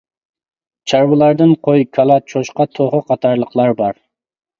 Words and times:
چارۋىلاردىن 0.93 1.53
قوي، 1.67 1.85
كالا، 1.97 2.15
چوشقا، 2.33 2.67
توخۇ 2.79 3.03
قاتارلىقلار 3.11 3.75
بار. 3.83 4.01